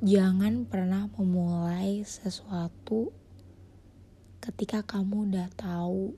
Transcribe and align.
Jangan 0.00 0.64
pernah 0.64 1.12
memulai 1.12 2.00
sesuatu 2.08 3.12
ketika 4.40 4.80
kamu 4.80 5.28
udah 5.28 5.52
tahu 5.52 6.16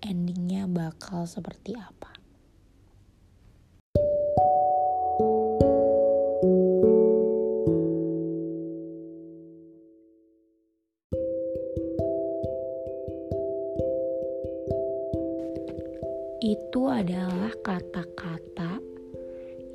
endingnya 0.00 0.64
bakal 0.64 1.28
seperti 1.28 1.76
apa. 1.76 2.08
Itu 16.40 16.88
adalah 16.88 17.52
kata-kata 17.60 18.80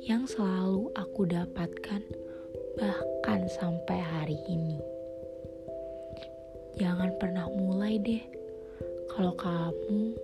yang 0.02 0.26
selalu 0.26 0.90
aku 0.98 1.22
dapatkan 1.30 2.27
bahkan 2.78 3.50
sampai 3.50 3.98
hari 3.98 4.38
ini. 4.46 4.78
Jangan 6.78 7.10
pernah 7.18 7.50
mulai 7.50 7.98
deh 7.98 8.22
kalau 9.10 9.34
kamu 9.34 10.14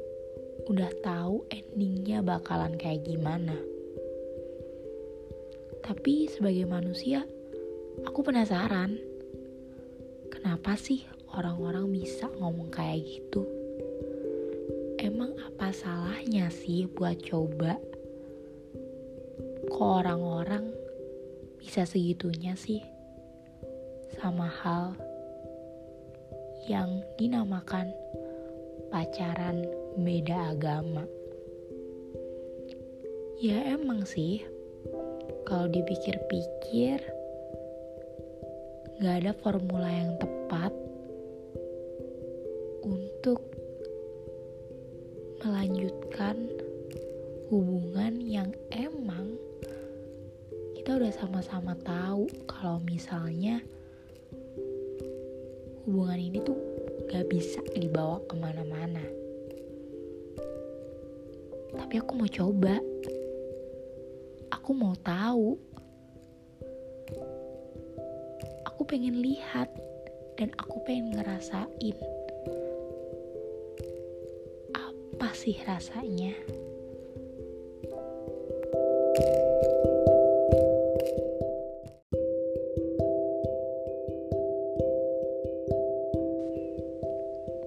udah 0.70 0.92
tahu 1.02 1.42
endingnya 1.50 2.22
bakalan 2.22 2.78
kayak 2.78 3.02
gimana. 3.02 3.59
Tapi 5.82 6.30
sebagai 6.30 6.64
manusia, 6.70 7.26
aku 8.06 8.22
penasaran. 8.22 9.02
Kenapa 10.30 10.78
sih 10.78 11.02
orang-orang 11.34 11.90
bisa 11.90 12.30
ngomong 12.38 12.70
kayak 12.70 13.02
gitu? 13.02 13.42
Emang 15.02 15.34
apa 15.42 15.74
salahnya 15.74 16.54
sih 16.54 16.86
buat 16.86 17.18
coba? 17.18 17.82
Kok 19.68 19.90
orang-orang 20.06 20.84
bisa 21.74 21.91
segitunya 21.91 22.55
sih 22.55 22.87
sama 24.15 24.46
hal 24.46 24.95
yang 26.71 27.02
dinamakan 27.18 27.90
pacaran 28.95 29.66
beda 29.98 30.54
agama. 30.54 31.02
Ya 33.43 33.59
emang 33.74 34.07
sih, 34.07 34.46
kalau 35.51 35.66
dipikir-pikir, 35.66 37.02
gak 39.02 39.26
ada 39.26 39.35
formula 39.43 39.91
yang 39.91 40.15
tepat 40.23 40.70
untuk 42.87 43.43
melanjutkan 45.43 46.38
hubungan 47.51 48.23
yang 48.23 48.54
emang 48.70 49.35
kita 50.85 51.01
udah 51.01 51.16
sama-sama 51.16 51.73
tahu 51.80 52.29
kalau 52.45 52.77
misalnya 52.85 53.57
hubungan 55.88 56.21
ini 56.21 56.45
tuh 56.45 56.60
gak 57.09 57.24
bisa 57.24 57.65
dibawa 57.73 58.21
ke 58.29 58.37
mana-mana. 58.37 59.01
Tapi 61.73 61.95
aku 61.96 62.13
mau 62.21 62.29
coba. 62.29 62.76
Aku 64.53 64.76
mau 64.76 64.93
tahu. 65.00 65.56
Aku 68.69 68.84
pengen 68.84 69.25
lihat 69.25 69.72
dan 70.37 70.53
aku 70.60 70.84
pengen 70.84 71.16
ngerasain 71.16 71.97
apa 74.76 75.28
sih 75.32 75.56
rasanya. 75.65 76.37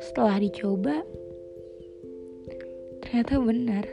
Setelah 0.08 0.40
dicoba 0.40 1.04
ternyata 3.04 3.44
benar. 3.44 3.84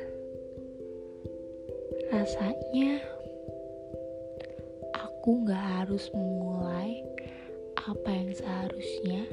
Rasanya 2.15 3.03
aku 4.95 5.43
gak 5.51 5.65
harus 5.83 6.07
memulai 6.15 7.03
apa 7.75 8.11
yang 8.15 8.31
seharusnya. 8.31 9.27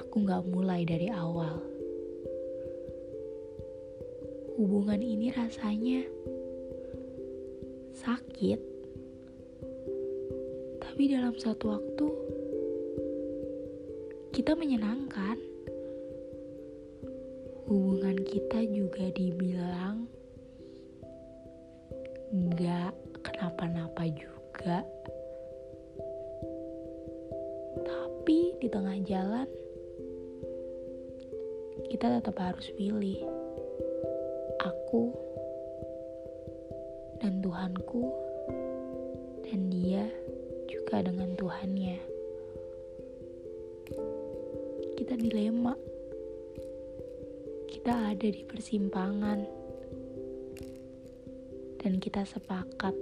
Aku 0.00 0.24
gak 0.24 0.48
mulai 0.48 0.88
dari 0.88 1.12
awal. 1.12 1.60
Hubungan 4.56 5.04
ini 5.04 5.28
rasanya 5.36 6.08
sakit 7.92 8.60
tapi 10.80 11.10
dalam 11.10 11.34
satu 11.34 11.74
waktu 11.74 12.06
kita 14.34 14.58
menyenangkan. 14.58 15.38
Hubungan 17.70 18.18
kita 18.26 18.66
juga 18.66 19.06
dibilang 19.14 20.10
nggak 22.34 22.90
kenapa-napa 23.22 24.10
juga. 24.10 24.82
Tapi 27.86 28.58
di 28.58 28.66
tengah 28.66 28.98
jalan 29.06 29.46
kita 31.86 32.18
tetap 32.18 32.34
harus 32.34 32.66
pilih 32.74 33.22
aku 34.66 35.14
dan 37.22 37.38
Tuhanku 37.38 38.10
dan 39.46 39.70
dia 39.70 40.10
juga 40.66 41.06
dengan 41.06 41.38
Tuhannya 41.38 42.13
kita 45.04 45.20
dilema. 45.20 45.76
Kita 47.68 47.92
ada 48.08 48.24
di 48.24 48.40
persimpangan. 48.40 49.44
Dan 51.76 52.00
kita 52.00 52.24
sepakat 52.24 52.96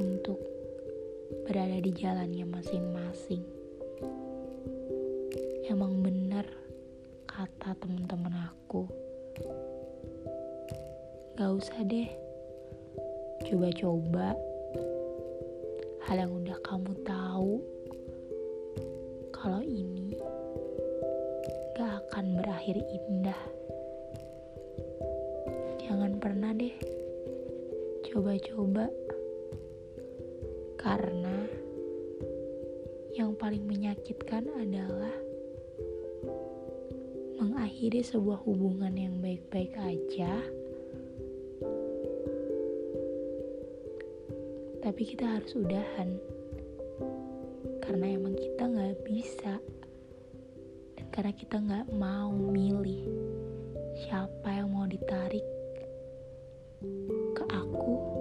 untuk 0.00 0.40
berada 1.44 1.84
di 1.84 1.92
jalannya 1.92 2.48
masing-masing. 2.48 3.44
Emang 5.68 6.00
bener 6.00 6.48
kata 7.28 7.76
teman-teman 7.76 8.32
aku. 8.56 8.88
Gak 11.36 11.52
usah 11.60 11.84
deh 11.84 12.08
coba-coba 13.44 14.32
hal 16.08 16.16
yang 16.24 16.32
udah 16.32 16.56
kamu 16.64 16.96
tahu 17.04 17.60
kalau 19.44 19.60
ini 19.60 20.16
gak 21.76 22.00
akan 22.08 22.40
berakhir 22.40 22.80
indah. 22.80 23.36
Jangan 25.84 26.16
pernah 26.16 26.56
deh 26.56 26.72
coba-coba, 28.08 28.88
karena 30.80 31.44
yang 33.12 33.36
paling 33.36 33.68
menyakitkan 33.68 34.48
adalah 34.48 35.12
mengakhiri 37.36 38.00
sebuah 38.00 38.40
hubungan 38.48 38.96
yang 38.96 39.20
baik-baik 39.20 39.76
aja. 39.76 40.40
Tapi 44.80 45.02
kita 45.04 45.36
harus 45.36 45.52
udahan 45.52 46.16
karena 47.84 48.16
emang 48.16 48.32
kita 48.32 48.64
nggak 48.64 48.96
bisa. 49.04 49.60
Dan 50.96 51.06
karena 51.12 51.32
kita 51.36 51.56
nggak 51.60 51.86
mau 51.92 52.32
milih 52.32 53.04
siapa 54.04 54.48
yang 54.56 54.72
mau 54.72 54.88
ditarik 54.88 55.44
ke 57.36 57.44
aku. 57.52 58.13